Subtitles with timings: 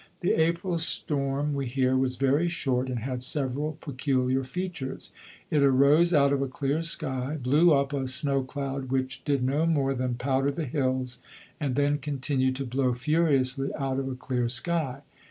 [0.21, 5.11] The April storm, we hear, was very short and had several peculiar features.
[5.51, 9.67] It arose out of a clear sky, blew up a snow cloud which did no
[9.67, 11.19] more than powder the hills,
[11.59, 15.01] and then continued to blow furiously out of a clear sky.